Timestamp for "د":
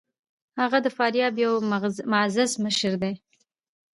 0.85-0.87